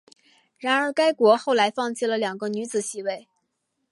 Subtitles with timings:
[0.57, 3.27] 然而该国后来放弃了两个女子席位。